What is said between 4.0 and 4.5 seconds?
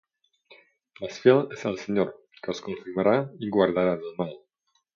mal.